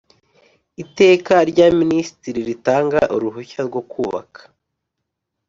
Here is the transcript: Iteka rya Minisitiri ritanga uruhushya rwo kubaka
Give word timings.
Iteka 0.83 1.33
rya 1.51 1.67
Minisitiri 1.79 2.39
ritanga 2.49 2.99
uruhushya 3.15 3.61
rwo 3.67 3.81
kubaka 3.91 4.41